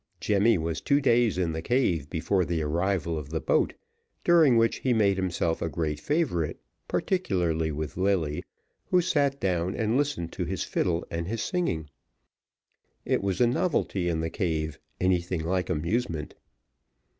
Jemmy 0.19 0.57
was 0.57 0.81
two 0.81 0.99
days 0.99 1.37
in 1.37 1.51
the 1.51 1.61
cave 1.61 2.09
before 2.09 2.43
the 2.43 2.63
arrival 2.63 3.19
of 3.19 3.29
the 3.29 3.39
boat, 3.39 3.75
during 4.23 4.57
which 4.57 4.77
he 4.77 4.93
made 4.93 5.15
himself 5.15 5.61
a 5.61 5.69
great 5.69 5.99
favourite, 5.99 6.57
particularly 6.87 7.71
with 7.71 7.97
Lilly, 7.97 8.43
who 8.89 8.99
sat 8.99 9.39
down 9.39 9.75
and 9.75 9.97
listened 9.97 10.31
to 10.31 10.43
his 10.45 10.63
fiddle 10.63 11.05
and 11.11 11.27
his 11.27 11.43
singing. 11.43 11.87
It 13.05 13.21
was 13.21 13.39
a 13.39 13.45
novelty 13.45 14.07
in 14.09 14.21
the 14.21 14.31
cave, 14.31 14.79
anything 14.99 15.43
like 15.45 15.69
amusement. 15.69 16.33